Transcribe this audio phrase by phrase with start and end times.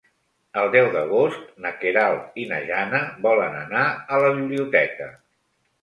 [0.61, 5.17] El deu d'agost na Queralt i na Jana volen anar a la biblioteca.